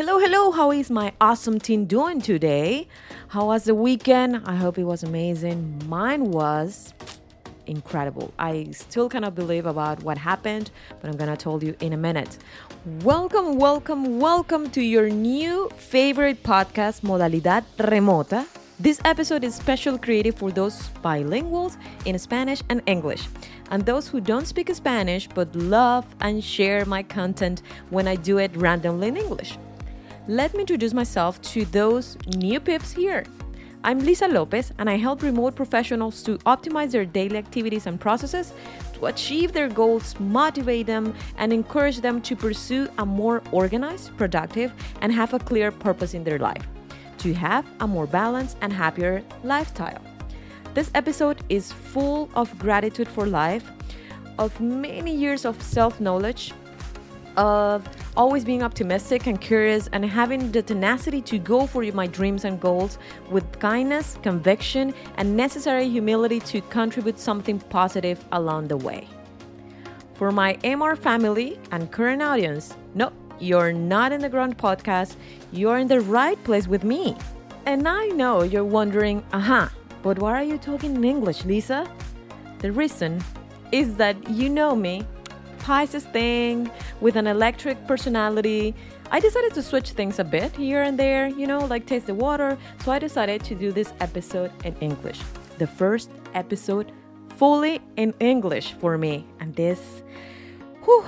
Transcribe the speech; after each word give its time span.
Hello, 0.00 0.18
hello. 0.18 0.50
How 0.50 0.72
is 0.72 0.90
my 0.90 1.12
awesome 1.20 1.58
team 1.58 1.84
doing 1.84 2.22
today? 2.22 2.88
How 3.28 3.48
was 3.48 3.64
the 3.64 3.74
weekend? 3.74 4.40
I 4.46 4.56
hope 4.56 4.78
it 4.78 4.84
was 4.84 5.02
amazing. 5.02 5.82
Mine 5.88 6.30
was 6.30 6.94
incredible. 7.66 8.32
I 8.38 8.68
still 8.70 9.10
cannot 9.10 9.34
believe 9.34 9.66
about 9.66 10.02
what 10.02 10.16
happened, 10.16 10.70
but 11.02 11.10
I'm 11.10 11.18
gonna 11.18 11.36
tell 11.36 11.62
you 11.62 11.76
in 11.80 11.92
a 11.92 11.98
minute. 11.98 12.38
Welcome, 13.02 13.58
welcome, 13.58 14.18
welcome 14.18 14.70
to 14.70 14.80
your 14.80 15.10
new 15.10 15.68
favorite 15.76 16.42
podcast, 16.42 17.02
Modalidad 17.02 17.64
Remota. 17.76 18.46
This 18.78 19.02
episode 19.04 19.44
is 19.44 19.54
special 19.54 19.98
created 19.98 20.34
for 20.34 20.50
those 20.50 20.88
bilinguals 21.04 21.76
in 22.06 22.18
Spanish 22.18 22.62
and 22.70 22.80
English, 22.86 23.28
and 23.70 23.84
those 23.84 24.08
who 24.08 24.22
don't 24.22 24.46
speak 24.46 24.74
Spanish 24.74 25.28
but 25.28 25.54
love 25.54 26.06
and 26.22 26.42
share 26.42 26.86
my 26.86 27.02
content 27.02 27.60
when 27.90 28.08
I 28.08 28.16
do 28.16 28.38
it 28.38 28.56
randomly 28.56 29.08
in 29.08 29.18
English. 29.18 29.58
Let 30.30 30.54
me 30.54 30.60
introduce 30.60 30.94
myself 30.94 31.42
to 31.54 31.64
those 31.64 32.16
new 32.36 32.60
pips 32.60 32.92
here. 32.92 33.24
I'm 33.82 33.98
Lisa 33.98 34.28
Lopez, 34.28 34.72
and 34.78 34.88
I 34.88 34.96
help 34.96 35.22
remote 35.22 35.56
professionals 35.56 36.22
to 36.22 36.38
optimize 36.46 36.92
their 36.92 37.04
daily 37.04 37.36
activities 37.36 37.88
and 37.88 38.00
processes 38.00 38.52
to 38.92 39.06
achieve 39.06 39.52
their 39.52 39.68
goals, 39.68 40.14
motivate 40.20 40.86
them, 40.86 41.16
and 41.36 41.52
encourage 41.52 42.00
them 42.00 42.22
to 42.22 42.36
pursue 42.36 42.88
a 42.98 43.04
more 43.04 43.42
organized, 43.50 44.16
productive, 44.16 44.72
and 45.00 45.12
have 45.12 45.34
a 45.34 45.40
clear 45.40 45.72
purpose 45.72 46.14
in 46.14 46.22
their 46.22 46.38
life 46.38 46.64
to 47.18 47.34
have 47.34 47.66
a 47.80 47.88
more 47.88 48.06
balanced 48.06 48.56
and 48.60 48.72
happier 48.72 49.24
lifestyle. 49.42 50.00
This 50.74 50.92
episode 50.94 51.42
is 51.48 51.72
full 51.72 52.30
of 52.36 52.56
gratitude 52.56 53.08
for 53.08 53.26
life, 53.26 53.68
of 54.38 54.60
many 54.60 55.12
years 55.12 55.44
of 55.44 55.60
self 55.60 56.00
knowledge, 56.00 56.52
of 57.36 57.88
always 58.16 58.44
being 58.44 58.62
optimistic 58.62 59.26
and 59.26 59.40
curious, 59.40 59.88
and 59.92 60.04
having 60.04 60.50
the 60.52 60.62
tenacity 60.62 61.22
to 61.22 61.38
go 61.38 61.66
for 61.66 61.82
my 61.92 62.06
dreams 62.06 62.44
and 62.44 62.60
goals 62.60 62.98
with 63.30 63.58
kindness, 63.58 64.18
conviction, 64.22 64.94
and 65.16 65.36
necessary 65.36 65.88
humility 65.88 66.40
to 66.40 66.60
contribute 66.62 67.18
something 67.18 67.58
positive 67.58 68.24
along 68.32 68.68
the 68.68 68.76
way. 68.76 69.08
For 70.14 70.30
my 70.30 70.54
MR 70.64 70.98
family 70.98 71.58
and 71.70 71.90
current 71.90 72.20
audience, 72.20 72.76
no, 72.94 73.12
you're 73.38 73.72
not 73.72 74.12
in 74.12 74.20
the 74.20 74.28
Ground 74.28 74.58
podcast, 74.58 75.16
you're 75.50 75.78
in 75.78 75.88
the 75.88 76.00
right 76.00 76.42
place 76.44 76.68
with 76.68 76.84
me. 76.84 77.16
And 77.66 77.88
I 77.88 78.06
know 78.08 78.42
you're 78.42 78.64
wondering, 78.64 79.24
aha, 79.32 79.62
uh-huh, 79.62 79.68
but 80.02 80.18
why 80.18 80.32
are 80.32 80.44
you 80.44 80.58
talking 80.58 80.94
in 80.96 81.04
English, 81.04 81.44
Lisa? 81.44 81.90
The 82.58 82.72
reason 82.72 83.22
is 83.72 83.96
that 83.96 84.16
you 84.28 84.48
know 84.50 84.76
me, 84.76 85.06
Thing, 85.70 86.68
with 87.00 87.14
an 87.14 87.28
electric 87.28 87.86
personality. 87.86 88.74
I 89.12 89.20
decided 89.20 89.54
to 89.54 89.62
switch 89.62 89.90
things 89.90 90.18
a 90.18 90.24
bit 90.24 90.50
here 90.56 90.82
and 90.82 90.98
there, 90.98 91.28
you 91.28 91.46
know, 91.46 91.64
like 91.64 91.86
taste 91.86 92.08
the 92.08 92.14
water. 92.14 92.58
So 92.84 92.90
I 92.90 92.98
decided 92.98 93.44
to 93.44 93.54
do 93.54 93.70
this 93.70 93.92
episode 94.00 94.50
in 94.64 94.74
English. 94.80 95.20
The 95.58 95.68
first 95.68 96.10
episode 96.34 96.90
fully 97.36 97.80
in 97.96 98.14
English 98.18 98.72
for 98.80 98.98
me. 98.98 99.24
And 99.38 99.54
this, 99.54 100.02
whew, 100.82 101.04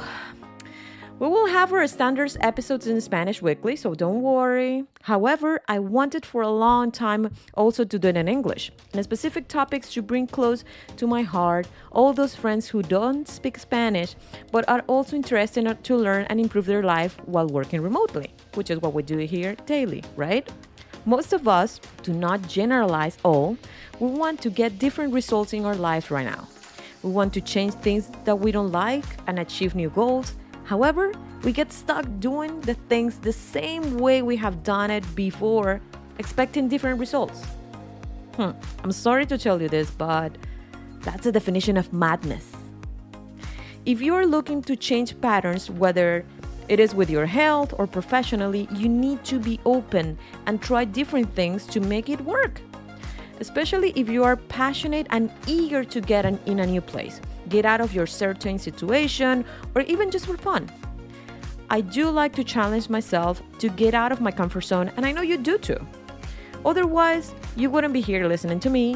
we 1.22 1.28
will 1.28 1.46
have 1.46 1.72
our 1.72 1.86
standards 1.86 2.36
episodes 2.40 2.88
in 2.88 3.00
Spanish 3.00 3.40
weekly, 3.40 3.76
so 3.76 3.94
don't 3.94 4.22
worry. 4.22 4.82
However, 5.02 5.60
I 5.68 5.78
wanted 5.78 6.26
for 6.26 6.42
a 6.42 6.50
long 6.50 6.90
time 6.90 7.30
also 7.54 7.84
to 7.84 7.96
do 7.96 8.08
it 8.08 8.16
in 8.16 8.26
English, 8.26 8.72
and 8.92 9.04
specific 9.04 9.46
topics 9.46 9.92
to 9.92 10.02
bring 10.02 10.26
close 10.26 10.64
to 10.96 11.06
my 11.06 11.22
heart 11.22 11.68
all 11.92 12.12
those 12.12 12.34
friends 12.34 12.66
who 12.66 12.82
don't 12.82 13.28
speak 13.28 13.56
Spanish 13.56 14.16
but 14.50 14.68
are 14.68 14.82
also 14.88 15.14
interested 15.14 15.84
to 15.84 15.96
learn 15.96 16.24
and 16.24 16.40
improve 16.40 16.66
their 16.66 16.82
life 16.82 17.16
while 17.26 17.46
working 17.46 17.82
remotely, 17.82 18.34
which 18.54 18.68
is 18.68 18.80
what 18.80 18.92
we 18.92 19.04
do 19.04 19.18
here 19.18 19.54
daily, 19.64 20.02
right? 20.16 20.50
Most 21.06 21.32
of 21.32 21.46
us 21.46 21.80
do 22.02 22.12
not 22.12 22.48
generalize 22.48 23.16
all. 23.22 23.56
We 24.00 24.08
want 24.08 24.40
to 24.40 24.50
get 24.50 24.80
different 24.80 25.12
results 25.12 25.52
in 25.52 25.66
our 25.66 25.76
lives 25.76 26.10
right 26.10 26.26
now. 26.26 26.48
We 27.05 27.12
want 27.12 27.32
to 27.34 27.40
change 27.40 27.74
things 27.74 28.11
that 28.24 28.40
we 28.40 28.50
don't 28.50 28.72
like 28.72 29.05
and 29.28 29.38
achieve 29.38 29.77
new 29.77 29.90
goals 29.90 30.34
However, 30.64 31.12
we 31.42 31.52
get 31.52 31.73
stuck 31.73 32.06
doing 32.20 32.61
the 32.61 32.74
things 32.74 33.18
the 33.18 33.33
same 33.33 33.98
way 33.98 34.23
we 34.23 34.36
have 34.36 34.62
done 34.62 34.90
it 34.90 35.05
before, 35.14 35.80
expecting 36.18 36.68
different 36.68 37.00
results. 37.00 37.45
Hmm, 38.36 38.52
I'm 38.83 38.92
sorry 38.92 39.27
to 39.27 39.36
tell 39.36 39.61
you 39.61 39.68
this, 39.68 39.90
but 39.90 40.36
that's 41.00 41.27
a 41.27 41.33
definition 41.33 41.77
of 41.77 41.92
madness. 41.92 42.52
If 43.84 44.00
you 44.00 44.14
are 44.14 44.24
looking 44.24 44.62
to 44.62 44.77
change 44.77 45.20
patterns, 45.20 45.68
whether 45.68 46.24
it 46.68 46.79
is 46.79 46.94
with 46.94 47.11
your 47.11 47.27
health 47.27 47.74
or 47.77 47.86
professionally, 47.86 48.68
you 48.73 48.89
need 48.89 49.24
to 49.24 49.40
be 49.40 49.58
open 49.64 50.17
and 50.46 50.62
try 50.62 50.84
different 50.84 51.34
things 51.34 51.67
to 51.67 51.80
make 51.80 52.08
it 52.08 52.20
work. 52.20 52.61
Especially 53.42 53.91
if 53.97 54.08
you 54.08 54.23
are 54.23 54.36
passionate 54.36 55.08
and 55.11 55.29
eager 55.48 55.83
to 55.83 56.01
get 56.01 56.25
an, 56.25 56.39
in 56.47 56.61
a 56.61 56.67
new 56.67 56.80
place 56.80 57.20
get 57.48 57.67
out 57.67 57.80
of 57.80 57.92
your 57.92 58.07
certain 58.07 58.57
situation, 58.57 59.45
or 59.75 59.83
even 59.83 60.11
just 60.11 60.27
for 60.27 60.36
fun. 60.36 60.70
I 61.69 61.80
do 61.80 62.08
like 62.08 62.33
to 62.36 62.45
challenge 62.45 62.89
myself 62.89 63.42
to 63.58 63.69
get 63.69 63.95
out 63.95 64.13
of 64.13 64.20
my 64.20 64.30
comfort 64.30 64.63
zone, 64.63 64.92
and 64.97 65.05
I 65.05 65.11
know 65.13 65.23
you 65.23 65.36
do 65.36 65.58
too. 65.58 65.80
Otherwise, 66.64 67.35
you 67.57 67.69
wouldn't 67.69 67.92
be 67.92 68.01
here 68.01 68.27
listening 68.29 68.61
to 68.61 68.70
me, 68.70 68.86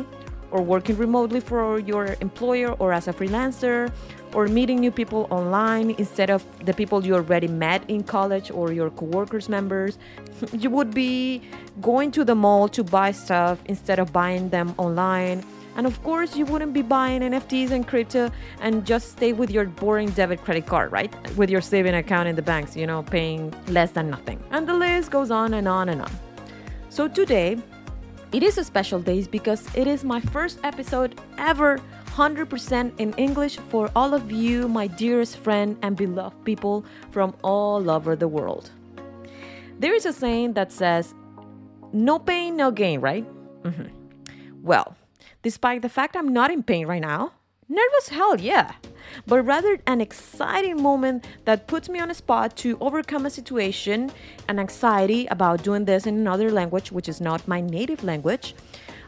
or 0.53 0.63
working 0.63 0.97
remotely 0.97 1.41
for 1.41 1.81
your 1.81 2.17
employer, 2.21 2.71
or 2.79 2.93
as 2.93 3.09
a 3.09 3.13
freelancer, 3.13 3.93
or 4.37 4.47
meeting 4.49 4.79
new 4.79 4.91
people 4.91 5.27
online 5.31 5.93
instead 5.97 6.29
of 6.29 6.45
the 6.67 6.75
people 6.75 7.05
you 7.07 7.15
already 7.15 7.49
met 7.49 7.81
in 7.89 8.03
college 8.03 8.51
or 8.51 8.71
your 8.71 8.91
coworkers 8.91 9.49
members. 9.49 9.99
You 10.53 10.69
would 10.77 10.93
be 10.93 11.41
going 11.81 12.11
to 12.17 12.23
the 12.23 12.35
mall 12.35 12.69
to 12.77 12.85
buy 12.85 13.13
stuff 13.13 13.57
instead 13.65 13.99
of 13.99 14.13
buying 14.13 14.51
them 14.51 14.75
online 14.77 15.43
and 15.77 15.87
of 15.87 16.03
course, 16.03 16.35
you 16.37 16.47
wouldn't 16.47 16.73
be 16.73 16.81
buying 16.81 17.21
NFTs 17.21 17.71
and 17.71 17.87
crypto 17.87 18.31
and 18.61 18.87
just 18.87 19.11
stay 19.11 19.35
with 19.35 19.51
your 19.51 19.67
boring 19.67 20.09
debit 20.09 20.43
credit 20.43 20.65
card, 20.65 20.91
right? 20.91 21.13
With 21.37 21.51
your 21.51 21.61
saving 21.61 21.95
account 21.95 22.29
in 22.29 22.35
the 22.35 22.41
banks, 22.41 22.75
you 22.75 22.87
know, 22.87 23.03
paying 23.03 23.55
less 23.69 23.91
than 23.91 24.09
nothing. 24.09 24.43
And 24.53 24.67
the 24.67 24.73
list 24.73 25.11
goes 25.11 25.31
on 25.31 25.53
and 25.53 25.69
on 25.69 25.91
and 25.91 26.01
on. 26.01 26.11
So 26.89 27.09
today, 27.09 27.59
it 28.33 28.43
is 28.43 28.57
a 28.57 28.65
special 28.65 29.01
day 29.01 29.23
because 29.25 29.69
it 29.75 29.87
is 29.87 30.03
my 30.03 30.21
first 30.21 30.59
episode 30.65 31.21
ever 31.37 31.79
100% 32.17 32.99
in 32.99 33.13
English 33.19 33.59
for 33.69 33.91
all 33.95 34.15
of 34.15 34.33
you, 34.33 34.69
my 34.69 34.87
dearest 34.87 35.37
friend 35.37 35.77
and 35.83 35.97
beloved 35.97 36.45
people 36.45 36.83
from 37.11 37.37
all 37.43 37.91
over 37.91 38.17
the 38.17 38.27
world. 38.27 38.71
There 39.79 39.95
is 39.95 40.07
a 40.07 40.15
saying 40.15 40.55
that 40.55 40.73
says, 40.73 41.15
no 41.93 42.19
pain, 42.19 42.57
no 42.57 42.71
gain, 42.71 43.01
right? 43.01 43.27
Mm-hmm. 43.65 43.89
Well, 44.63 44.97
despite 45.43 45.83
the 45.83 45.91
fact 45.91 46.17
I'm 46.17 46.33
not 46.33 46.51
in 46.51 46.63
pain 46.63 46.87
right 46.87 47.03
now. 47.03 47.33
Nervous 47.69 48.09
hell, 48.09 48.41
yeah. 48.41 48.73
But 49.27 49.43
rather 49.43 49.79
an 49.87 50.01
exciting 50.01 50.81
moment 50.81 51.27
that 51.45 51.67
puts 51.67 51.89
me 51.91 51.99
on 52.01 52.11
a 52.11 52.15
spot 52.15 52.57
to 52.59 52.79
overcome 52.81 53.27
a 53.27 53.31
situation, 53.31 54.11
an 54.49 54.59
anxiety 54.59 55.27
about 55.27 55.63
doing 55.63 55.85
this 55.85 56.07
in 56.07 56.15
another 56.15 56.51
language, 56.51 56.93
which 56.93 57.09
is 57.09 57.21
not 57.21 57.47
my 57.47 57.61
native 57.61 58.03
language, 58.05 58.55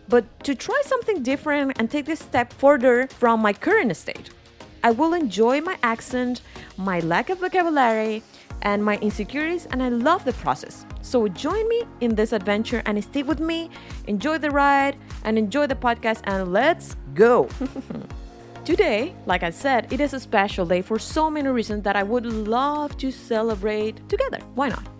but 0.09 0.25
to 0.45 0.55
try 0.55 0.81
something 0.85 1.23
different 1.23 1.79
and 1.79 1.91
take 1.91 2.07
this 2.07 2.21
step 2.21 2.53
further 2.53 3.07
from 3.09 3.41
my 3.41 3.53
current 3.53 3.97
state. 3.97 4.31
I 4.83 4.93
will 4.93 5.15
enjoy 5.15 5.61
my 5.61 5.77
accent, 5.83 6.41
my 6.77 7.01
lack 7.01 7.31
of 7.31 7.39
vocabulary, 7.39 8.23
and 8.63 8.85
my 8.85 8.97
insecurities, 8.99 9.67
and 9.67 9.83
I 9.83 9.89
love 9.89 10.25
the 10.25 10.33
process. 10.35 10.85
So 11.03 11.29
join 11.29 11.69
me 11.69 11.85
in 12.01 12.15
this 12.15 12.33
adventure 12.33 12.83
and 12.87 13.03
stay 13.03 13.23
with 13.23 13.41
me, 13.41 13.71
enjoy 14.07 14.39
the 14.39 14.51
ride, 14.51 14.97
and 15.25 15.39
enjoy 15.39 15.67
the 15.67 15.75
podcast, 15.75 16.21
and 16.25 16.53
let's 16.53 16.97
go! 17.15 17.49
Today, 18.65 19.15
like 19.27 19.43
I 19.43 19.51
said, 19.51 19.93
it 19.93 20.01
is 20.01 20.13
a 20.13 20.21
special 20.21 20.67
day 20.67 20.83
for 20.83 20.99
so 20.99 21.31
many 21.31 21.49
reasons 21.49 21.85
that 21.85 21.97
I 21.97 22.03
would 22.03 22.27
love 22.27 22.97
to 22.99 23.11
celebrate 23.11 24.07
together. 24.09 24.41
Why 24.55 24.69
not? 24.69 24.98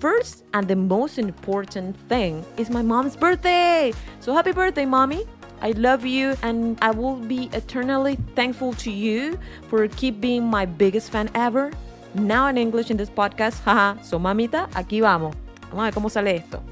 First, 0.00 0.44
and 0.54 0.66
the 0.66 0.76
most 0.76 1.18
important 1.18 1.94
thing 2.08 2.42
is 2.56 2.70
my 2.70 2.80
mom's 2.80 3.16
birthday! 3.16 3.92
So 4.20 4.32
happy 4.32 4.52
birthday, 4.52 4.86
mommy! 4.86 5.26
I 5.60 5.72
love 5.72 6.06
you 6.06 6.36
and 6.42 6.78
I 6.80 6.90
will 6.90 7.16
be 7.16 7.50
eternally 7.52 8.16
thankful 8.34 8.72
to 8.80 8.90
you 8.90 9.38
for 9.68 9.86
keep 9.88 10.18
being 10.18 10.44
my 10.46 10.64
biggest 10.64 11.12
fan 11.12 11.28
ever 11.34 11.70
now 12.14 12.46
in 12.46 12.56
English 12.56 12.90
in 12.90 12.96
this 12.96 13.10
podcast. 13.10 13.60
Haha, 13.64 14.00
so 14.00 14.18
mamita, 14.18 14.70
aquí 14.70 15.02
vamos. 15.02 15.34
Vamos 15.70 15.88
a 15.88 15.90
ver 15.90 15.92
cómo 15.92 16.10
sale 16.10 16.34
esto. 16.34 16.62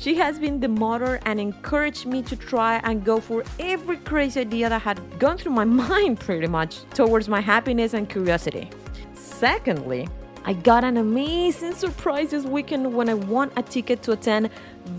She 0.00 0.16
has 0.16 0.40
been 0.40 0.58
the 0.58 0.66
motor 0.66 1.20
and 1.26 1.38
encouraged 1.38 2.06
me 2.06 2.22
to 2.22 2.34
try 2.34 2.80
and 2.82 3.04
go 3.04 3.20
for 3.20 3.44
every 3.60 3.98
crazy 3.98 4.40
idea 4.40 4.68
that 4.68 4.82
had 4.82 4.98
gone 5.20 5.38
through 5.38 5.52
my 5.52 5.64
mind 5.90 6.18
pretty 6.18 6.48
much 6.48 6.82
towards 6.92 7.28
my 7.28 7.40
happiness 7.40 7.94
and 7.94 8.08
curiosity. 8.08 8.68
Secondly, 9.14 10.08
I 10.44 10.52
got 10.52 10.84
an 10.84 10.96
amazing 10.96 11.74
surprise 11.74 12.30
this 12.30 12.44
weekend 12.44 12.94
when 12.94 13.08
I 13.08 13.14
won 13.14 13.50
a 13.56 13.62
ticket 13.62 14.02
to 14.02 14.12
attend 14.12 14.50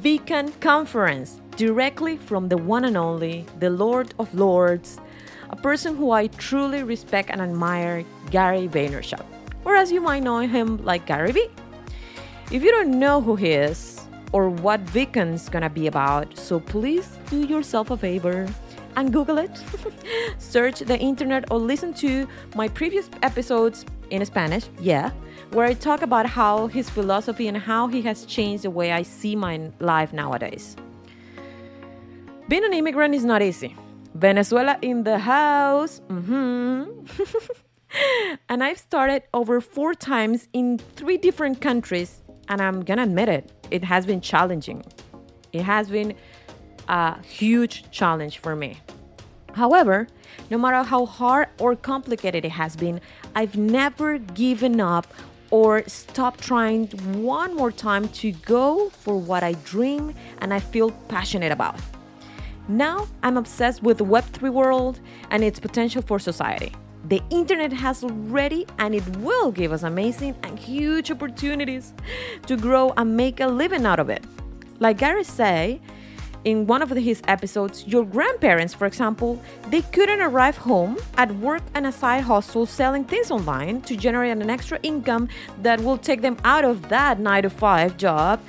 VeeCon 0.01 0.59
conference 0.59 1.39
directly 1.55 2.17
from 2.17 2.49
the 2.49 2.57
one 2.57 2.85
and 2.85 2.97
only, 2.97 3.45
the 3.59 3.69
Lord 3.69 4.13
of 4.17 4.33
Lords, 4.33 4.99
a 5.49 5.55
person 5.55 5.95
who 5.95 6.11
I 6.11 6.27
truly 6.27 6.83
respect 6.83 7.29
and 7.29 7.41
admire, 7.41 8.03
Gary 8.31 8.67
Vaynerchuk 8.67 9.23
or 9.65 9.75
as 9.75 9.91
you 9.91 9.99
might 9.99 10.23
know 10.23 10.39
him 10.39 10.77
like 10.85 11.05
Gary 11.05 11.31
Vee. 11.31 11.49
If 12.51 12.63
you 12.63 12.71
don't 12.71 12.97
know 12.99 13.19
who 13.19 13.35
he 13.35 13.51
is 13.51 14.01
or 14.31 14.49
what 14.49 14.85
VeeCon's 14.85 15.49
gonna 15.49 15.69
be 15.69 15.87
about, 15.87 16.37
so 16.37 16.59
please 16.59 17.17
do 17.29 17.45
yourself 17.45 17.89
a 17.89 17.97
favor 17.97 18.47
and 18.95 19.11
Google 19.11 19.39
it. 19.39 19.51
Search 20.37 20.79
the 20.79 20.97
internet 20.97 21.51
or 21.51 21.57
listen 21.57 21.93
to 21.95 22.27
my 22.55 22.67
previous 22.67 23.09
episodes 23.23 23.85
in 24.11 24.23
Spanish, 24.23 24.69
yeah, 24.79 25.11
where 25.51 25.65
I 25.65 25.73
talk 25.73 26.01
about 26.01 26.25
how 26.25 26.67
his 26.67 26.89
philosophy 26.89 27.47
and 27.47 27.57
how 27.57 27.87
he 27.87 28.01
has 28.03 28.25
changed 28.25 28.63
the 28.63 28.69
way 28.69 28.91
I 28.91 29.03
see 29.03 29.35
my 29.35 29.71
life 29.79 30.13
nowadays. 30.13 30.75
Being 32.47 32.65
an 32.65 32.73
immigrant 32.73 33.15
is 33.15 33.25
not 33.25 33.41
easy. 33.41 33.75
Venezuela 34.13 34.77
in 34.81 35.03
the 35.03 35.19
house. 35.19 36.01
Mm-hmm. 36.09 37.05
and 38.49 38.63
I've 38.63 38.77
started 38.77 39.23
over 39.33 39.61
four 39.61 39.93
times 39.93 40.47
in 40.53 40.77
three 40.95 41.17
different 41.17 41.61
countries, 41.61 42.21
and 42.47 42.61
I'm 42.61 42.83
gonna 42.83 43.03
admit 43.03 43.29
it, 43.29 43.51
it 43.71 43.83
has 43.83 44.05
been 44.05 44.21
challenging. 44.21 44.83
It 45.53 45.63
has 45.63 45.89
been 45.89 46.15
a 46.87 47.21
huge 47.23 47.89
challenge 47.91 48.39
for 48.39 48.55
me. 48.55 48.77
However, 49.53 50.07
no 50.49 50.57
matter 50.57 50.83
how 50.83 51.05
hard 51.05 51.47
or 51.59 51.75
complicated 51.75 52.45
it 52.45 52.51
has 52.51 52.75
been, 52.75 52.99
I've 53.35 53.55
never 53.55 54.17
given 54.17 54.81
up 54.81 55.07
or 55.55 55.81
stopped 55.87 56.41
trying 56.41 56.85
one 57.23 57.55
more 57.55 57.71
time 57.71 58.09
to 58.09 58.33
go 58.33 58.89
for 58.89 59.15
what 59.17 59.41
I 59.41 59.53
dream 59.63 60.13
and 60.39 60.53
I 60.53 60.59
feel 60.59 60.91
passionate 61.07 61.53
about. 61.53 61.79
Now 62.67 63.07
I'm 63.23 63.37
obsessed 63.37 63.81
with 63.81 63.99
the 63.99 64.03
Web3 64.03 64.51
world 64.51 64.99
and 65.31 65.45
its 65.45 65.57
potential 65.57 66.01
for 66.01 66.19
society. 66.19 66.73
The 67.05 67.21
internet 67.29 67.71
has 67.71 68.03
already 68.03 68.67
and 68.79 68.93
it 68.93 69.07
will 69.19 69.49
give 69.49 69.71
us 69.71 69.83
amazing 69.83 70.35
and 70.43 70.59
huge 70.59 71.09
opportunities 71.09 71.93
to 72.47 72.57
grow 72.57 72.91
and 72.97 73.15
make 73.15 73.39
a 73.39 73.47
living 73.47 73.85
out 73.85 74.01
of 74.01 74.09
it. 74.09 74.25
Like 74.79 74.97
Gary 74.97 75.23
say 75.23 75.79
in 76.45 76.67
one 76.67 76.83
of 76.83 76.89
his 76.91 77.21
episodes, 77.27 77.85
your 77.87 78.05
grandparents, 78.05 78.73
for 78.73 78.85
example, 78.85 79.41
they 79.69 79.81
couldn't 79.81 80.21
arrive 80.21 80.55
home 80.55 80.97
at 81.17 81.35
work 81.37 81.63
and 81.73 81.87
a 81.87 81.91
side 81.91 82.23
hustle 82.23 82.67
selling 82.67 83.03
things 83.03 83.31
online 83.31 83.81
to 83.81 83.97
generate 83.97 84.31
an 84.31 84.49
extra 84.49 84.79
income 84.83 85.27
that 85.63 85.81
will 85.81 85.97
take 85.97 86.21
them 86.21 86.37
out 86.43 86.63
of 86.63 86.87
that 86.89 87.19
9 87.19 87.43
to 87.43 87.49
5 87.49 87.97
job 87.97 88.39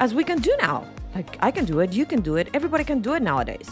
as 0.00 0.14
we 0.14 0.24
can 0.24 0.38
do 0.40 0.56
now. 0.60 0.86
Like, 1.14 1.36
I 1.40 1.50
can 1.50 1.66
do 1.66 1.80
it, 1.80 1.92
you 1.92 2.06
can 2.06 2.22
do 2.22 2.36
it, 2.36 2.48
everybody 2.54 2.82
can 2.82 3.00
do 3.00 3.12
it 3.12 3.22
nowadays. 3.22 3.70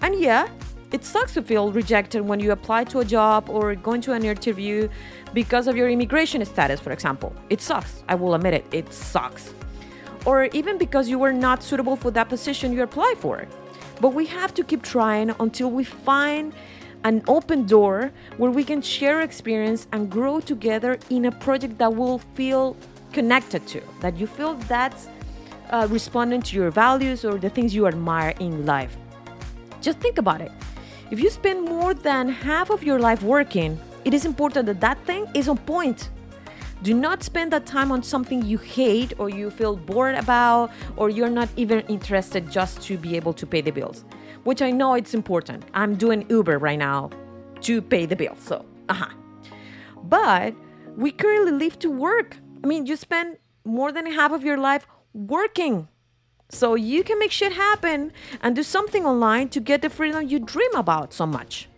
And 0.00 0.18
yeah, 0.18 0.48
it 0.90 1.04
sucks 1.04 1.34
to 1.34 1.42
feel 1.42 1.70
rejected 1.70 2.22
when 2.22 2.40
you 2.40 2.52
apply 2.52 2.84
to 2.84 3.00
a 3.00 3.04
job 3.04 3.50
or 3.50 3.74
going 3.74 4.00
to 4.02 4.14
an 4.14 4.24
interview 4.24 4.88
because 5.34 5.68
of 5.68 5.76
your 5.76 5.90
immigration 5.90 6.42
status, 6.46 6.80
for 6.80 6.92
example. 6.92 7.34
It 7.50 7.60
sucks. 7.60 8.02
I 8.08 8.14
will 8.14 8.34
admit 8.34 8.54
it, 8.54 8.64
it 8.72 8.92
sucks. 8.92 9.52
Or 10.24 10.44
even 10.52 10.78
because 10.78 11.08
you 11.08 11.18
were 11.18 11.32
not 11.32 11.62
suitable 11.62 11.96
for 11.96 12.10
that 12.10 12.28
position 12.28 12.72
you 12.72 12.82
apply 12.82 13.14
for. 13.18 13.46
But 14.00 14.10
we 14.10 14.26
have 14.26 14.54
to 14.54 14.64
keep 14.64 14.82
trying 14.82 15.34
until 15.40 15.70
we 15.70 15.84
find 15.84 16.52
an 17.04 17.22
open 17.28 17.66
door 17.66 18.12
where 18.36 18.50
we 18.50 18.64
can 18.64 18.82
share 18.82 19.20
experience 19.20 19.86
and 19.92 20.10
grow 20.10 20.40
together 20.40 20.98
in 21.10 21.26
a 21.26 21.32
project 21.32 21.78
that 21.78 21.94
will 21.94 22.18
feel 22.34 22.76
connected 23.12 23.66
to, 23.68 23.80
that 24.00 24.16
you 24.16 24.26
feel 24.26 24.54
that's 24.68 25.08
uh, 25.70 25.86
responding 25.90 26.42
to 26.42 26.56
your 26.56 26.70
values 26.70 27.24
or 27.24 27.38
the 27.38 27.50
things 27.50 27.74
you 27.74 27.86
admire 27.86 28.34
in 28.40 28.66
life. 28.66 28.96
Just 29.80 29.98
think 30.00 30.18
about 30.18 30.40
it. 30.40 30.52
If 31.10 31.20
you 31.20 31.30
spend 31.30 31.64
more 31.64 31.94
than 31.94 32.28
half 32.28 32.70
of 32.70 32.82
your 32.82 32.98
life 32.98 33.22
working, 33.22 33.78
it 34.04 34.12
is 34.12 34.24
important 34.24 34.66
that 34.66 34.80
that 34.80 34.98
thing 35.06 35.26
is 35.34 35.48
on 35.48 35.58
point. 35.58 36.10
Do 36.82 36.94
not 36.94 37.24
spend 37.24 37.52
that 37.52 37.66
time 37.66 37.90
on 37.90 38.04
something 38.04 38.44
you 38.44 38.56
hate 38.56 39.12
or 39.18 39.28
you 39.28 39.50
feel 39.50 39.74
bored 39.76 40.14
about 40.14 40.70
or 40.96 41.10
you're 41.10 41.28
not 41.28 41.48
even 41.56 41.80
interested 41.88 42.50
just 42.50 42.80
to 42.82 42.96
be 42.96 43.16
able 43.16 43.32
to 43.32 43.46
pay 43.46 43.60
the 43.60 43.72
bills, 43.72 44.04
which 44.44 44.62
I 44.62 44.70
know 44.70 44.94
it's 44.94 45.12
important. 45.12 45.64
I'm 45.74 45.96
doing 45.96 46.24
Uber 46.28 46.58
right 46.58 46.78
now 46.78 47.10
to 47.62 47.82
pay 47.82 48.06
the 48.06 48.14
bills, 48.14 48.38
so, 48.38 48.64
uh-huh. 48.88 49.12
But 50.04 50.54
we 50.96 51.10
currently 51.10 51.50
live 51.52 51.80
to 51.80 51.90
work. 51.90 52.36
I 52.62 52.66
mean, 52.68 52.86
you 52.86 52.94
spend 52.94 53.38
more 53.64 53.90
than 53.90 54.06
half 54.12 54.30
of 54.30 54.44
your 54.44 54.56
life 54.56 54.86
working. 55.12 55.88
So 56.50 56.76
you 56.76 57.02
can 57.02 57.18
make 57.18 57.32
shit 57.32 57.52
happen 57.52 58.12
and 58.40 58.54
do 58.54 58.62
something 58.62 59.04
online 59.04 59.48
to 59.50 59.60
get 59.60 59.82
the 59.82 59.90
freedom 59.90 60.28
you 60.28 60.38
dream 60.38 60.74
about 60.74 61.12
so 61.12 61.26
much. 61.26 61.68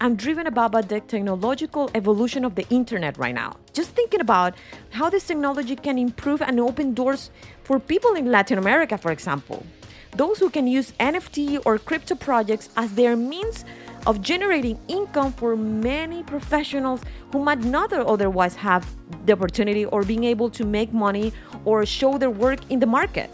I'm 0.00 0.14
driven 0.14 0.46
about 0.46 0.70
by 0.70 0.82
the 0.82 1.00
technological 1.00 1.90
evolution 1.92 2.44
of 2.44 2.54
the 2.54 2.64
internet 2.68 3.18
right 3.18 3.34
now. 3.34 3.56
Just 3.72 3.90
thinking 3.90 4.20
about 4.20 4.54
how 4.90 5.10
this 5.10 5.26
technology 5.26 5.74
can 5.74 5.98
improve 5.98 6.40
and 6.40 6.60
open 6.60 6.94
doors 6.94 7.30
for 7.64 7.80
people 7.80 8.14
in 8.14 8.30
Latin 8.30 8.58
America, 8.58 8.96
for 8.96 9.10
example. 9.10 9.66
Those 10.12 10.38
who 10.38 10.50
can 10.50 10.68
use 10.68 10.92
NFT 11.00 11.62
or 11.66 11.78
crypto 11.78 12.14
projects 12.14 12.68
as 12.76 12.94
their 12.94 13.16
means 13.16 13.64
of 14.06 14.22
generating 14.22 14.78
income 14.86 15.32
for 15.32 15.56
many 15.56 16.22
professionals 16.22 17.00
who 17.32 17.42
might 17.42 17.64
not 17.64 17.92
otherwise 17.92 18.54
have 18.54 18.86
the 19.26 19.32
opportunity 19.32 19.84
or 19.84 20.04
being 20.04 20.22
able 20.22 20.48
to 20.50 20.64
make 20.64 20.92
money 20.92 21.32
or 21.64 21.84
show 21.84 22.18
their 22.18 22.30
work 22.30 22.60
in 22.70 22.78
the 22.78 22.86
market. 22.86 23.30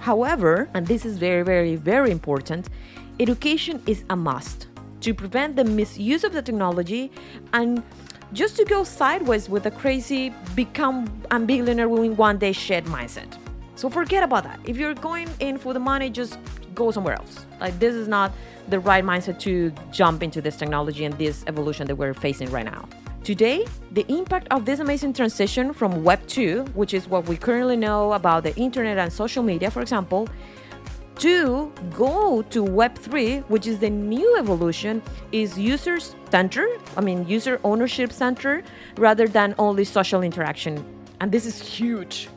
However, 0.00 0.68
and 0.74 0.84
this 0.84 1.04
is 1.04 1.16
very, 1.16 1.44
very, 1.44 1.76
very 1.76 2.10
important, 2.10 2.68
education 3.20 3.80
is 3.86 4.04
a 4.10 4.16
must 4.16 4.66
to 5.02 5.12
prevent 5.12 5.56
the 5.56 5.64
misuse 5.64 6.24
of 6.24 6.32
the 6.32 6.42
technology 6.42 7.10
and 7.52 7.82
just 8.32 8.56
to 8.56 8.64
go 8.64 8.82
sideways 8.82 9.48
with 9.48 9.66
a 9.66 9.70
crazy 9.70 10.32
become 10.54 11.06
a 11.30 11.38
billionaire 11.38 11.88
in 12.04 12.16
one 12.16 12.38
day 12.38 12.52
shit 12.52 12.84
mindset. 12.86 13.36
So 13.74 13.90
forget 13.90 14.22
about 14.22 14.44
that. 14.44 14.60
If 14.64 14.76
you're 14.76 14.94
going 14.94 15.28
in 15.40 15.58
for 15.58 15.74
the 15.74 15.80
money, 15.80 16.08
just 16.08 16.38
go 16.74 16.90
somewhere 16.90 17.14
else. 17.14 17.46
Like 17.60 17.78
this 17.78 17.94
is 17.94 18.08
not 18.08 18.32
the 18.68 18.78
right 18.78 19.04
mindset 19.04 19.38
to 19.40 19.72
jump 19.90 20.22
into 20.22 20.40
this 20.40 20.56
technology 20.56 21.04
and 21.04 21.16
this 21.18 21.44
evolution 21.46 21.86
that 21.88 21.96
we're 21.96 22.14
facing 22.14 22.50
right 22.50 22.64
now. 22.64 22.88
Today, 23.24 23.66
the 23.92 24.04
impact 24.12 24.48
of 24.50 24.64
this 24.64 24.80
amazing 24.80 25.12
transition 25.12 25.72
from 25.72 26.02
Web 26.02 26.26
2, 26.26 26.64
which 26.74 26.92
is 26.94 27.08
what 27.08 27.26
we 27.28 27.36
currently 27.36 27.76
know 27.76 28.12
about 28.14 28.42
the 28.42 28.54
internet 28.56 28.98
and 28.98 29.12
social 29.12 29.42
media, 29.42 29.70
for 29.70 29.80
example, 29.80 30.28
to 31.16 31.72
go 31.94 32.42
to 32.42 32.62
Web 32.62 32.96
3, 32.96 33.40
which 33.48 33.66
is 33.66 33.78
the 33.78 33.90
new 33.90 34.36
evolution, 34.38 35.02
is 35.30 35.58
user 35.58 35.98
center, 36.30 36.66
I 36.96 37.00
mean, 37.00 37.26
user 37.26 37.60
ownership 37.64 38.12
center, 38.12 38.62
rather 38.96 39.28
than 39.28 39.54
only 39.58 39.84
social 39.84 40.22
interaction. 40.22 40.84
And 41.20 41.30
this 41.30 41.46
is 41.46 41.60
huge. 41.60 42.28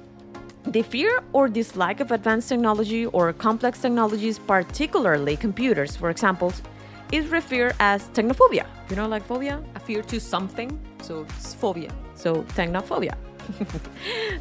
The 0.67 0.81
fear 0.81 1.19
or 1.33 1.47
dislike 1.47 1.99
of 1.99 2.11
advanced 2.11 2.49
technology 2.49 3.05
or 3.05 3.31
complex 3.33 3.79
technologies, 3.79 4.39
particularly 4.39 5.37
computers, 5.37 5.95
for 5.95 6.09
example, 6.09 6.53
is 7.11 7.27
referred 7.27 7.75
as 7.79 8.07
technophobia. 8.09 8.65
You 8.89 8.95
know, 8.95 9.07
like 9.07 9.23
phobia? 9.23 9.63
A 9.75 9.79
fear 9.79 10.01
to 10.03 10.19
something. 10.19 10.79
So 11.01 11.25
it's 11.37 11.53
phobia. 11.53 11.91
So 12.15 12.43
technophobia. 12.55 13.15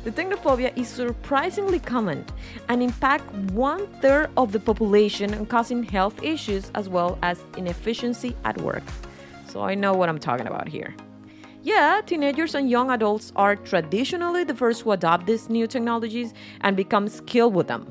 The 0.05 0.11
technophobia 0.11 0.77
is 0.77 0.89
surprisingly 0.89 1.79
common 1.79 2.25
and 2.69 2.83
impact 2.83 3.31
one 3.53 3.87
third 4.01 4.31
of 4.37 4.53
the 4.53 4.61
population 4.61 5.35
and 5.35 5.49
causing 5.49 5.83
health 5.83 6.23
issues 6.23 6.71
as 6.75 6.89
well 6.89 7.19
as 7.23 7.45
inefficiency 7.57 8.37
at 8.45 8.61
work. 8.61 8.83
So 9.49 9.63
I 9.63 9.75
know 9.75 9.93
what 9.93 10.09
I'm 10.09 10.19
talking 10.19 10.47
about 10.47 10.69
here. 10.69 10.95
Yeah, 11.63 12.03
teenagers 12.05 12.55
and 12.55 12.69
young 12.69 12.91
adults 12.91 13.33
are 13.37 13.57
traditionally 13.57 14.45
the 14.45 14.55
first 14.55 14.83
to 14.83 14.93
adopt 14.93 15.27
these 15.27 15.49
new 15.49 15.67
technologies 15.67 16.35
and 16.61 16.77
become 16.77 17.09
skilled 17.09 17.55
with 17.55 17.69
them, 17.69 17.91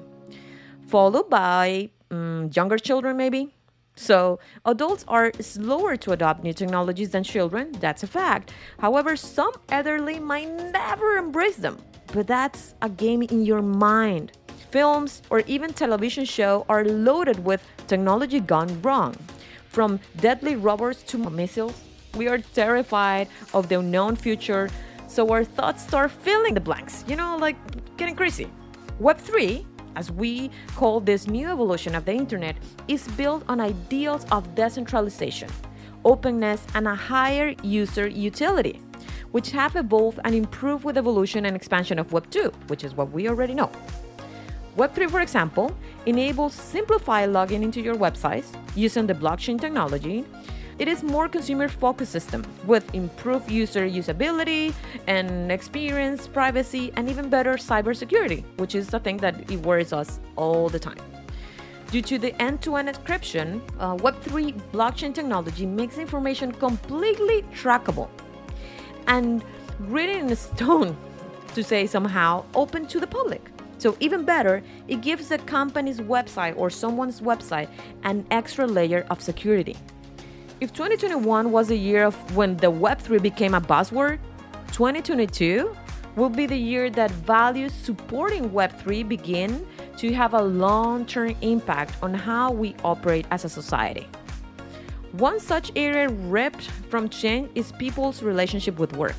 followed 0.88 1.30
by 1.30 1.90
um, 2.12 2.52
younger 2.54 2.78
children, 2.78 3.18
maybe. 3.18 3.56
So, 3.96 4.40
adults 4.66 5.06
are 5.08 5.32
slower 5.40 5.96
to 5.98 6.12
adopt 6.12 6.44
new 6.44 6.54
technologies 6.54 7.12
than 7.12 7.24
children, 7.24 7.72
that's 7.74 8.04
a 8.04 8.08
fact. 8.08 8.52
However, 8.80 9.16
some 9.16 9.54
elderly 9.70 10.20
might 10.20 10.50
never 10.72 11.18
embrace 11.18 11.58
them, 11.58 11.78
but 12.14 12.28
that's 12.28 12.74
a 12.82 12.90
game 12.90 13.22
in 13.22 13.46
your 13.46 13.62
mind. 13.62 14.32
Films 14.72 15.22
or 15.30 15.42
even 15.42 15.72
television 15.74 16.26
shows 16.26 16.66
are 16.68 16.84
loaded 16.84 17.46
with 17.46 17.62
technology 17.88 18.40
gone 18.40 18.82
wrong, 18.82 19.16
from 19.70 20.00
deadly 20.18 20.56
robots 20.56 21.04
to 21.04 21.18
missiles 21.18 21.76
we 22.16 22.28
are 22.28 22.38
terrified 22.38 23.28
of 23.54 23.70
the 23.70 23.80
unknown 23.80 24.16
future, 24.16 24.70
so 25.08 25.30
our 25.32 25.44
thoughts 25.44 25.84
start 25.84 26.12
filling 26.12 26.54
the 26.54 26.60
blanks, 26.60 27.04
you 27.08 27.16
know, 27.16 27.38
like 27.38 27.56
getting 27.98 28.16
crazy. 28.16 28.50
Web3, 29.02 29.66
as 29.96 30.12
we 30.12 30.50
call 30.76 31.00
this 31.00 31.28
new 31.28 31.48
evolution 31.50 31.96
of 31.96 32.06
the 32.06 32.14
internet, 32.14 32.56
is 32.88 33.08
built 33.10 33.44
on 33.48 33.60
ideals 33.60 34.26
of 34.32 34.56
decentralization, 34.56 35.50
openness, 36.06 36.66
and 36.76 36.88
a 36.88 36.96
higher 36.96 37.56
user 37.64 38.08
utility, 38.08 38.82
which 39.32 39.52
have 39.52 39.76
evolved 39.76 40.20
and 40.24 40.36
improved 40.36 40.84
with 40.84 40.98
evolution 40.98 41.46
and 41.46 41.56
expansion 41.56 42.00
of 42.00 42.10
Web2, 42.10 42.54
which 42.70 42.84
is 42.84 42.94
what 42.96 43.12
we 43.12 43.28
already 43.28 43.54
know. 43.54 43.72
Web3, 44.78 45.10
for 45.10 45.22
example, 45.22 45.72
enables 46.08 46.54
simplified 46.54 47.30
login 47.30 47.62
into 47.62 47.80
your 47.80 47.96
websites 47.96 48.56
using 48.76 49.06
the 49.06 49.14
blockchain 49.14 49.62
technology 49.62 50.26
it 50.80 50.88
is 50.88 51.04
more 51.04 51.28
consumer 51.28 51.68
focused 51.68 52.12
system 52.12 52.44
with 52.66 52.94
improved 52.94 53.50
user 53.52 53.88
usability 53.88 54.74
and 55.08 55.52
experience, 55.52 56.28
privacy, 56.28 56.92
and 56.96 57.10
even 57.10 57.30
better 57.30 57.54
cybersecurity, 57.54 58.44
which 58.58 58.76
is 58.76 58.88
the 58.88 59.00
thing 59.00 59.18
that 59.18 59.52
it 59.52 59.60
worries 59.62 59.94
us 59.94 60.20
all 60.36 60.70
the 60.70 60.80
time. 60.80 60.98
Due 61.92 62.02
to 62.02 62.18
the 62.18 62.34
end-to-end 62.42 62.90
encryption, 62.90 63.62
uh, 63.80 63.96
Web3 63.98 64.54
blockchain 64.72 65.14
technology 65.14 65.66
makes 65.66 66.00
information 66.00 66.52
completely 66.52 67.44
trackable 67.54 68.10
and 69.08 69.44
written 69.80 70.30
in 70.30 70.36
stone, 70.36 70.98
to 71.54 71.64
say 71.64 71.86
somehow, 71.86 72.44
open 72.56 72.88
to 72.88 73.00
the 73.00 73.06
public. 73.06 73.52
So, 73.78 73.96
even 74.00 74.24
better, 74.24 74.64
it 74.88 75.02
gives 75.02 75.30
a 75.32 75.38
company's 75.38 76.00
website 76.00 76.56
or 76.58 76.70
someone's 76.70 77.22
website 77.22 77.68
an 78.04 78.26
extra 78.32 78.66
layer 78.66 79.06
of 79.10 79.22
security. 79.22 79.76
If 80.64 80.72
2021 80.72 81.52
was 81.52 81.72
a 81.72 81.76
year 81.76 82.06
of 82.06 82.16
when 82.38 82.56
the 82.56 82.72
Web3 82.72 83.22
became 83.22 83.54
a 83.54 83.60
buzzword, 83.60 84.20
2022 84.72 85.76
will 86.16 86.30
be 86.30 86.46
the 86.46 86.56
year 86.56 86.90
that 86.90 87.12
values 87.12 87.74
supporting 87.74 88.50
Web3 88.50 89.06
begin 89.06 89.68
to 89.98 90.14
have 90.14 90.34
a 90.34 90.42
long 90.42 91.06
term 91.06 91.36
impact 91.42 92.02
on 92.02 92.14
how 92.14 92.54
we 92.54 92.78
operate 92.82 93.26
as 93.30 93.44
a 93.44 93.50
society. 93.50 94.08
One 95.12 95.38
such 95.42 95.70
area 95.76 96.08
ripped 96.08 96.70
from 96.90 97.10
change 97.10 97.50
is 97.56 97.74
people's 97.74 98.24
relationship 98.24 98.80
with 98.80 98.96
work. 98.96 99.18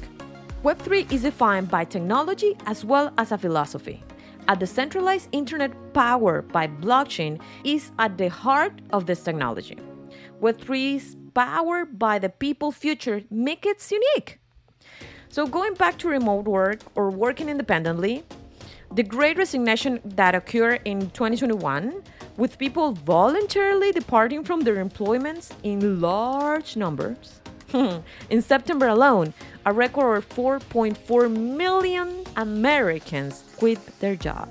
Web3 0.62 1.12
is 1.12 1.24
defined 1.24 1.68
by 1.68 1.84
technology 1.84 2.56
as 2.64 2.86
well 2.86 3.12
as 3.18 3.32
a 3.32 3.36
philosophy. 3.36 4.02
A 4.48 4.56
decentralized 4.56 5.28
internet 5.32 5.72
powered 5.92 6.48
by 6.48 6.68
blockchain 6.68 7.38
is 7.64 7.92
at 7.98 8.16
the 8.16 8.30
heart 8.30 8.80
of 8.94 9.04
this 9.04 9.22
technology. 9.22 9.76
Web3 10.40 11.23
is 11.34 11.46
powered 11.46 11.98
by 11.98 12.18
the 12.18 12.28
people 12.28 12.72
future 12.72 13.22
make 13.30 13.66
it 13.66 13.90
unique. 13.90 14.38
So 15.28 15.46
going 15.46 15.74
back 15.74 15.98
to 15.98 16.08
remote 16.08 16.46
work 16.46 16.80
or 16.94 17.10
working 17.10 17.48
independently, 17.48 18.24
the 18.94 19.02
great 19.02 19.36
resignation 19.36 20.00
that 20.04 20.34
occurred 20.34 20.80
in 20.84 21.10
2021 21.10 22.02
with 22.36 22.58
people 22.58 22.92
voluntarily 22.92 23.92
departing 23.92 24.44
from 24.44 24.60
their 24.60 24.78
employments 24.78 25.52
in 25.62 26.00
large 26.00 26.76
numbers. 26.76 27.40
Hmm. 27.72 27.98
in 28.30 28.40
September 28.40 28.86
alone, 28.86 29.34
a 29.66 29.72
record 29.72 30.18
of 30.18 30.28
4.4 30.28 31.28
million 31.28 32.24
Americans 32.36 33.42
quit 33.56 33.80
their 33.98 34.14
job. 34.14 34.48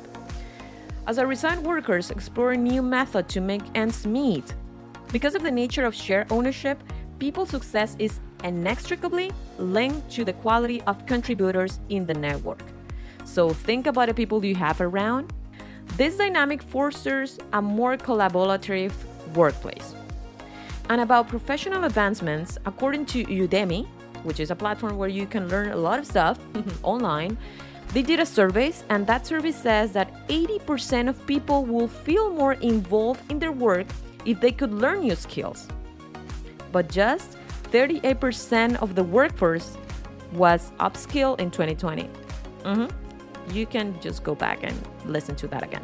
As 1.07 1.17
a 1.17 1.25
resigned 1.25 1.65
workers 1.65 2.11
explore 2.11 2.55
new 2.57 2.81
method 2.81 3.29
to 3.29 3.39
make 3.39 3.61
ends 3.75 4.05
meet, 4.05 4.53
because 5.13 5.36
of 5.36 5.43
the 5.43 5.51
nature 5.51 5.86
of 5.86 5.93
share 5.93 6.25
ownership, 6.32 6.82
people's 7.20 7.50
success 7.50 7.96
is 8.00 8.20
inextricably 8.43 9.32
linked 9.60 10.10
to 10.10 10.25
the 10.25 10.34
quality 10.34 10.82
of 10.82 11.05
contributors 11.05 11.79
in 11.89 12.08
the 12.08 12.15
network. 12.15 12.63
So 13.24 13.51
think 13.51 13.86
about 13.86 14.08
the 14.08 14.15
people 14.15 14.43
you 14.43 14.55
have 14.55 14.82
around. 14.82 15.32
This 15.98 16.17
dynamic 16.17 16.63
fosters 16.63 17.38
a 17.53 17.62
more 17.62 17.96
collaborative 17.96 18.91
workplace. 19.36 19.93
And 20.89 21.00
about 21.00 21.27
professional 21.27 21.84
advancements, 21.84 22.58
according 22.65 23.05
to 23.13 23.24
Udemy, 23.24 23.88
which 24.24 24.39
is 24.39 24.50
a 24.50 24.55
platform 24.55 24.98
where 24.98 25.10
you 25.10 25.27
can 25.27 25.48
learn 25.48 25.70
a 25.70 25.77
lot 25.77 26.00
of 26.00 26.08
stuff 26.08 26.39
online, 26.84 27.38
they 27.93 28.01
did 28.01 28.20
a 28.20 28.25
survey, 28.25 28.74
and 28.89 29.05
that 29.05 29.27
survey 29.27 29.51
says 29.51 29.91
that 29.91 30.27
80% 30.27 31.08
of 31.08 31.24
people 31.27 31.63
will 31.65 31.88
feel 31.88 32.32
more 32.32 32.53
involved 32.53 33.22
in 33.29 33.38
their 33.38 33.51
work 33.51 33.86
if 34.25 34.39
they 34.39 34.51
could 34.51 34.74
learn 34.74 35.01
new 35.01 35.15
skills. 35.15 35.68
But 36.72 36.89
just 36.89 37.38
38% 37.72 38.82
of 38.82 38.96
the 38.96 39.03
workforce 39.03 39.77
was 40.34 40.72
upskilled 40.80 41.39
in 41.39 41.51
2020. 41.51 42.10
Mm-hmm. 42.63 43.56
You 43.56 43.65
can 43.65 44.00
just 44.00 44.24
go 44.24 44.36
back 44.36 44.60
and 44.63 44.75
listen 45.06 45.36
to 45.36 45.48
that 45.48 45.63
again. 45.63 45.84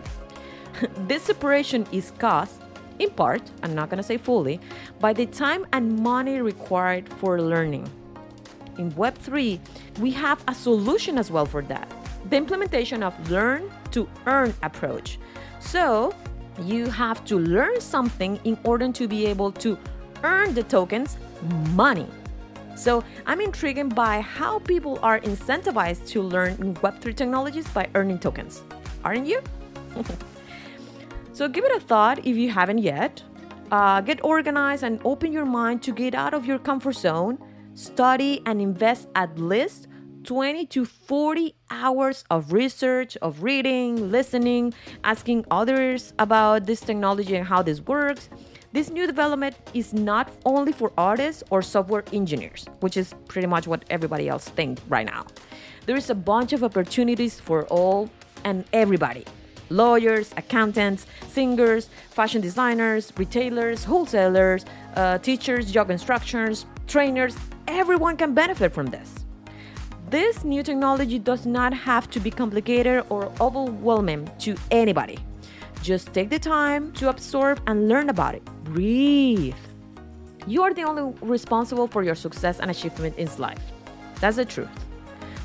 this 1.07 1.23
separation 1.23 1.85
is 1.91 2.11
caused, 2.17 2.61
in 2.99 3.09
part, 3.11 3.41
I'm 3.63 3.75
not 3.75 3.89
to 3.89 4.03
say 4.03 4.17
fully, 4.17 4.59
by 4.99 5.13
the 5.13 5.25
time 5.25 5.65
and 5.73 5.99
money 5.99 6.41
required 6.41 7.07
for 7.13 7.41
learning. 7.41 7.89
In 8.77 8.91
Web3, 8.93 9.59
we 9.99 10.11
have 10.11 10.43
a 10.47 10.55
solution 10.55 11.17
as 11.17 11.29
well 11.29 11.45
for 11.45 11.61
that 11.63 11.91
the 12.29 12.35
implementation 12.35 13.03
of 13.03 13.31
learn 13.31 13.71
to 13.91 14.07
earn 14.25 14.53
approach. 14.63 15.19
So, 15.59 16.13
you 16.63 16.89
have 16.89 17.25
to 17.25 17.37
learn 17.37 17.79
something 17.81 18.39
in 18.43 18.57
order 18.63 18.91
to 18.91 19.07
be 19.07 19.25
able 19.25 19.51
to 19.53 19.77
earn 20.23 20.53
the 20.53 20.63
tokens 20.63 21.17
money. 21.73 22.07
So, 22.75 23.03
I'm 23.25 23.41
intrigued 23.41 23.93
by 23.93 24.21
how 24.21 24.59
people 24.59 24.99
are 25.03 25.19
incentivized 25.19 26.07
to 26.09 26.21
learn 26.21 26.75
Web3 26.75 27.13
technologies 27.13 27.67
by 27.69 27.89
earning 27.93 28.19
tokens. 28.19 28.63
Aren't 29.03 29.27
you? 29.27 29.41
so, 31.33 31.49
give 31.49 31.65
it 31.65 31.75
a 31.75 31.79
thought 31.81 32.19
if 32.19 32.37
you 32.37 32.49
haven't 32.49 32.77
yet. 32.77 33.21
Uh, 33.69 33.99
get 33.99 34.23
organized 34.23 34.83
and 34.83 35.01
open 35.03 35.33
your 35.33 35.45
mind 35.45 35.83
to 35.83 35.91
get 35.91 36.15
out 36.15 36.33
of 36.33 36.45
your 36.45 36.57
comfort 36.57 36.95
zone, 36.95 37.37
study, 37.75 38.41
and 38.45 38.61
invest 38.61 39.09
at 39.13 39.37
least 39.37 39.88
20 40.23 40.65
to 40.67 40.85
40 40.85 41.55
hours 41.69 42.23
of 42.29 42.51
research, 42.51 43.17
of 43.17 43.43
reading, 43.43 44.11
listening, 44.11 44.73
asking 45.03 45.45
others 45.49 46.13
about 46.19 46.65
this 46.65 46.81
technology 46.81 47.35
and 47.35 47.47
how 47.47 47.61
this 47.61 47.81
works. 47.81 48.29
This 48.71 48.89
new 48.89 49.07
development 49.07 49.55
is 49.73 49.93
not 49.93 50.31
only 50.45 50.71
for 50.71 50.91
artists 50.97 51.43
or 51.49 51.61
software 51.61 52.03
engineers, 52.13 52.67
which 52.81 52.97
is 52.97 53.15
pretty 53.27 53.47
much 53.47 53.65
what 53.65 53.83
everybody 53.89 54.29
else 54.29 54.47
thinks 54.47 54.81
right 54.87 55.05
now. 55.05 55.25
There 55.85 55.95
is 55.95 56.09
a 56.09 56.15
bunch 56.15 56.53
of 56.53 56.63
opportunities 56.63 57.39
for 57.39 57.65
all 57.65 58.09
and 58.43 58.65
everybody 58.73 59.25
lawyers, 59.71 60.33
accountants, 60.35 61.05
singers, 61.27 61.89
fashion 62.09 62.41
designers, 62.41 63.13
retailers, 63.17 63.83
wholesalers, 63.83 64.65
uh, 64.95 65.17
teachers, 65.19 65.73
yoga 65.73 65.93
instructors, 65.93 66.65
trainers. 66.87 67.35
Everyone 67.67 68.17
can 68.17 68.33
benefit 68.33 68.73
from 68.73 68.87
this. 68.87 69.18
This 70.09 70.43
new 70.43 70.63
technology 70.63 71.19
does 71.19 71.45
not 71.45 71.71
have 71.71 72.09
to 72.09 72.19
be 72.19 72.31
complicated 72.31 73.03
or 73.09 73.31
overwhelming 73.39 74.27
to 74.39 74.55
anybody. 74.71 75.19
Just 75.83 76.11
take 76.15 76.31
the 76.31 76.39
time 76.39 76.91
to 76.93 77.09
absorb 77.09 77.61
and 77.67 77.87
learn 77.87 78.09
about 78.09 78.33
it. 78.33 78.43
Breathe. 78.63 79.53
You 80.47 80.63
are 80.63 80.73
the 80.73 80.81
only 80.81 81.13
responsible 81.21 81.85
for 81.85 82.01
your 82.01 82.15
success 82.15 82.59
and 82.59 82.71
achievement 82.71 83.19
in 83.19 83.29
life. 83.37 83.61
That's 84.19 84.37
the 84.37 84.45
truth. 84.45 84.71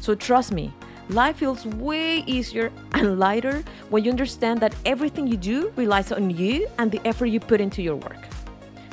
So 0.00 0.14
trust 0.14 0.50
me, 0.50 0.72
life 1.10 1.36
feels 1.36 1.66
way 1.66 2.20
easier 2.20 2.72
and 2.92 3.18
lighter 3.18 3.62
when 3.90 4.02
you 4.02 4.10
understand 4.10 4.60
that 4.60 4.74
everything 4.86 5.26
you 5.26 5.36
do 5.36 5.74
relies 5.76 6.10
on 6.10 6.30
you 6.30 6.68
and 6.78 6.90
the 6.90 7.06
effort 7.06 7.26
you 7.26 7.38
put 7.38 7.60
into 7.60 7.82
your 7.82 7.96
work. 7.96 8.28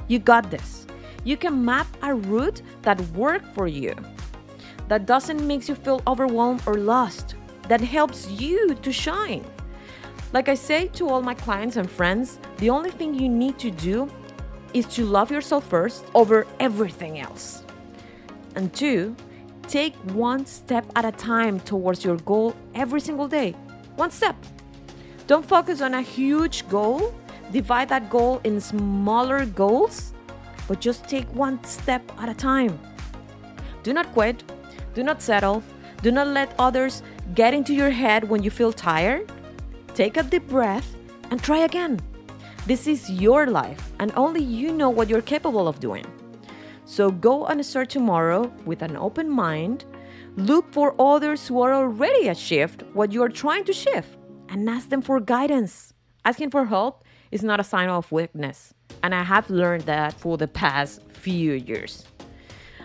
You 0.10 0.20
got 0.20 0.52
this. 0.52 0.86
You 1.24 1.38
can 1.38 1.64
map 1.64 1.88
a 2.02 2.14
route 2.14 2.62
that 2.82 3.00
works 3.12 3.46
for 3.54 3.70
you 3.70 3.96
that 4.92 5.06
doesn't 5.06 5.48
make 5.48 5.70
you 5.70 5.76
feel 5.76 6.02
overwhelmed 6.06 6.62
or 6.66 6.74
lost, 6.74 7.36
that 7.70 7.80
helps 7.80 8.30
you 8.30 8.76
to 8.76 8.92
shine. 8.92 9.42
Like 10.34 10.50
I 10.50 10.54
say 10.54 10.90
to 11.00 11.08
all 11.08 11.22
my 11.22 11.34
clients 11.34 11.78
and 11.78 11.90
friends, 11.90 12.40
the 12.58 12.70
only 12.70 12.92
thing 12.92 13.14
you 13.14 13.30
need 13.30 13.58
to 13.60 13.72
do 13.72 14.12
is 14.74 14.86
to 14.88 15.06
love 15.06 15.32
yourself 15.32 15.66
first 15.66 16.04
over 16.14 16.46
everything 16.60 17.20
else. 17.20 17.64
And 18.58 18.74
two, 18.74 19.16
take 19.70 19.96
one 20.12 20.46
step 20.46 20.84
at 20.98 21.06
a 21.06 21.14
time 21.14 21.62
towards 21.62 22.04
your 22.04 22.18
goal 22.18 22.54
every 22.76 23.00
single 23.00 23.30
day. 23.30 23.54
One 23.96 24.12
step. 24.12 24.36
Don't 25.26 25.48
focus 25.48 25.80
on 25.80 25.94
a 25.94 26.02
huge 26.02 26.68
goal, 26.68 27.16
divide 27.54 27.88
that 27.88 28.10
goal 28.10 28.42
in 28.44 28.60
smaller 28.60 29.46
goals, 29.46 30.12
but 30.68 30.82
just 30.82 31.08
take 31.08 31.34
one 31.34 31.64
step 31.64 32.04
at 32.20 32.28
a 32.28 32.34
time. 32.34 32.78
Do 33.84 33.94
not 33.94 34.12
quit, 34.12 34.44
do 34.94 35.04
not 35.04 35.22
settle. 35.22 35.64
Do 36.02 36.12
not 36.12 36.28
let 36.28 36.56
others 36.58 37.04
get 37.36 37.54
into 37.54 37.74
your 37.74 37.92
head 37.92 38.28
when 38.28 38.44
you 38.44 38.50
feel 38.50 38.74
tired. 38.74 39.32
Take 39.94 40.18
a 40.18 40.24
deep 40.24 40.48
breath 40.48 40.96
and 41.30 41.42
try 41.42 41.60
again. 41.60 42.00
This 42.66 42.88
is 42.88 43.10
your 43.10 43.48
life, 43.48 43.92
and 44.00 44.12
only 44.16 44.44
you 44.44 44.72
know 44.72 44.90
what 44.90 45.10
you're 45.10 45.22
capable 45.22 45.68
of 45.68 45.80
doing. 45.80 46.06
So 46.86 47.10
go 47.10 47.46
and 47.46 47.66
start 47.66 47.90
tomorrow 47.90 48.52
with 48.66 48.82
an 48.82 48.98
open 48.98 49.30
mind. 49.30 49.86
Look 50.36 50.72
for 50.72 50.96
others 51.00 51.48
who 51.48 51.62
are 51.62 51.74
already 51.74 52.28
achieved 52.28 52.84
what 52.94 53.12
you 53.12 53.24
are 53.24 53.30
trying 53.30 53.64
to 53.66 53.74
shift 53.74 54.18
and 54.50 54.70
ask 54.70 54.90
them 54.90 55.02
for 55.02 55.20
guidance. 55.20 55.94
Asking 56.24 56.52
for 56.52 56.66
help 56.66 57.04
is 57.32 57.44
not 57.44 57.60
a 57.60 57.64
sign 57.64 57.90
of 57.90 58.12
weakness, 58.12 58.74
and 59.02 59.16
I 59.16 59.24
have 59.24 59.50
learned 59.50 59.84
that 59.84 60.14
for 60.14 60.38
the 60.38 60.48
past 60.48 61.02
few 61.10 61.54
years. 61.54 62.06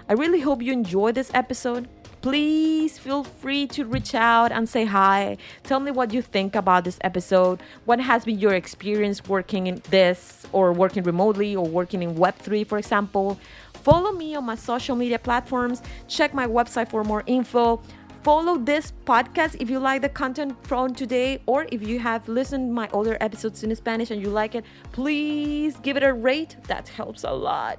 I 0.08 0.12
really 0.12 0.40
hope 0.40 0.62
you 0.62 0.72
enjoyed 0.72 1.14
this 1.14 1.30
episode 1.34 1.88
please 2.26 2.98
feel 2.98 3.22
free 3.22 3.68
to 3.68 3.84
reach 3.84 4.12
out 4.12 4.50
and 4.50 4.68
say 4.68 4.84
hi. 4.84 5.36
Tell 5.62 5.78
me 5.78 5.92
what 5.92 6.12
you 6.12 6.20
think 6.20 6.56
about 6.56 6.82
this 6.82 6.98
episode. 7.02 7.62
What 7.84 8.00
has 8.00 8.24
been 8.24 8.40
your 8.40 8.52
experience 8.54 9.24
working 9.28 9.68
in 9.68 9.80
this 9.90 10.44
or 10.50 10.72
working 10.72 11.04
remotely 11.04 11.54
or 11.54 11.64
working 11.64 12.02
in 12.02 12.16
Web3, 12.16 12.66
for 12.66 12.78
example? 12.78 13.38
Follow 13.74 14.10
me 14.10 14.34
on 14.34 14.44
my 14.44 14.56
social 14.56 14.96
media 14.96 15.20
platforms. 15.20 15.82
Check 16.08 16.34
my 16.34 16.48
website 16.48 16.90
for 16.90 17.04
more 17.04 17.22
info 17.26 17.80
follow 18.24 18.58
this 18.58 18.92
podcast 19.04 19.56
if 19.60 19.70
you 19.70 19.78
like 19.78 20.02
the 20.02 20.08
content 20.08 20.52
from 20.66 20.92
today 20.92 21.40
or 21.46 21.64
if 21.70 21.80
you 21.80 22.00
have 22.00 22.28
listened 22.28 22.74
my 22.74 22.88
other 22.92 23.16
episodes 23.20 23.62
in 23.62 23.72
spanish 23.76 24.10
and 24.10 24.20
you 24.20 24.28
like 24.28 24.56
it 24.56 24.64
please 24.90 25.76
give 25.76 25.96
it 25.96 26.02
a 26.02 26.12
rate 26.12 26.56
that 26.66 26.88
helps 26.88 27.22
a 27.22 27.30
lot 27.30 27.78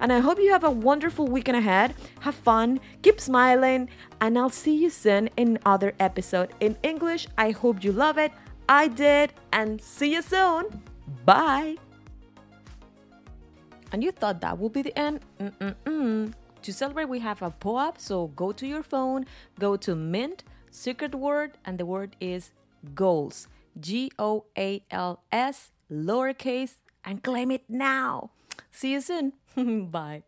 and 0.00 0.12
i 0.12 0.18
hope 0.18 0.38
you 0.38 0.50
have 0.50 0.64
a 0.64 0.70
wonderful 0.70 1.26
weekend 1.26 1.56
ahead 1.56 1.94
have 2.20 2.34
fun 2.34 2.80
keep 3.02 3.20
smiling 3.20 3.88
and 4.20 4.38
i'll 4.38 4.50
see 4.50 4.76
you 4.76 4.90
soon 4.90 5.28
in 5.36 5.58
other 5.64 5.92
episode 6.00 6.50
in 6.60 6.76
english 6.82 7.26
i 7.36 7.50
hope 7.50 7.82
you 7.82 7.92
love 7.92 8.18
it 8.18 8.32
i 8.68 8.88
did 8.88 9.32
and 9.52 9.80
see 9.80 10.12
you 10.12 10.22
soon 10.22 10.82
bye 11.24 11.76
and 13.92 14.04
you 14.04 14.10
thought 14.10 14.40
that 14.40 14.58
would 14.58 14.72
be 14.72 14.82
the 14.82 14.98
end 14.98 15.20
Mm-mm-mm. 15.40 16.32
To 16.62 16.72
celebrate, 16.72 17.08
we 17.08 17.20
have 17.20 17.40
a 17.42 17.50
POAP. 17.50 17.98
So 17.98 18.28
go 18.28 18.52
to 18.52 18.66
your 18.66 18.82
phone, 18.82 19.26
go 19.58 19.76
to 19.76 19.94
Mint, 19.94 20.44
secret 20.70 21.14
word, 21.14 21.52
and 21.64 21.78
the 21.78 21.86
word 21.86 22.16
is 22.20 22.50
goals. 22.94 23.48
G 23.80 24.10
O 24.18 24.44
A 24.56 24.82
L 24.90 25.22
S, 25.30 25.70
lowercase, 25.90 26.76
and 27.04 27.22
claim 27.22 27.50
it 27.50 27.64
now. 27.68 28.32
See 28.70 28.92
you 28.92 29.00
soon. 29.00 29.32
Bye. 29.90 30.27